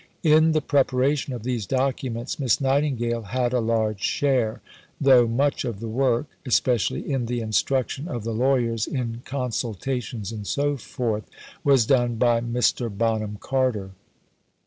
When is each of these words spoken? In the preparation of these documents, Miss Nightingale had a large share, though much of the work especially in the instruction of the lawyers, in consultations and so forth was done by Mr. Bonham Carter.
In 0.23 0.53
the 0.53 0.61
preparation 0.61 1.31
of 1.31 1.43
these 1.43 1.67
documents, 1.67 2.39
Miss 2.39 2.59
Nightingale 2.59 3.21
had 3.21 3.53
a 3.53 3.59
large 3.59 4.01
share, 4.01 4.59
though 4.99 5.27
much 5.27 5.63
of 5.63 5.79
the 5.79 5.87
work 5.87 6.25
especially 6.43 7.07
in 7.11 7.27
the 7.27 7.39
instruction 7.39 8.07
of 8.07 8.23
the 8.23 8.33
lawyers, 8.33 8.87
in 8.87 9.21
consultations 9.25 10.31
and 10.31 10.47
so 10.47 10.75
forth 10.75 11.25
was 11.63 11.85
done 11.85 12.15
by 12.15 12.41
Mr. 12.41 12.89
Bonham 12.89 13.37
Carter. 13.39 13.91